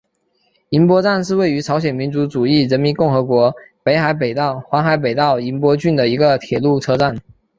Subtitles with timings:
[0.69, 3.53] 银波站是位于朝鲜民主主义人民共和国
[3.85, 7.15] 黄海北道银波郡的一个铁路车站。